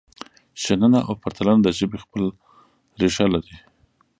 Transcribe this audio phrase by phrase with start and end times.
[0.63, 2.23] شننه او پرتلنه د ژبې خپل
[2.99, 3.55] ریښه لري.